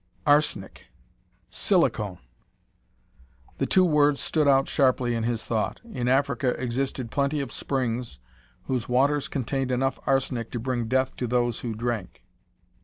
Arsenic! 0.25 0.87
Silicon! 1.51 2.17
The 3.59 3.67
two 3.67 3.85
words 3.85 4.19
stood 4.19 4.47
out 4.47 4.67
sharply 4.67 5.13
in 5.13 5.21
his 5.25 5.45
thought. 5.45 5.79
In 5.83 6.07
Africa 6.07 6.59
existed 6.59 7.11
plenty 7.11 7.39
of 7.39 7.51
springs 7.51 8.19
whose 8.63 8.89
waters 8.89 9.27
contained 9.27 9.71
enough 9.71 9.99
arsenic 10.07 10.49
to 10.53 10.59
bring 10.59 10.87
death 10.87 11.15
to 11.17 11.27
those 11.27 11.59
who 11.59 11.75
drank. 11.75 12.23